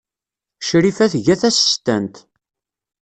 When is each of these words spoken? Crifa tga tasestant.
Crifa 0.67 1.05
tga 1.11 1.35
tasestant. 1.41 2.13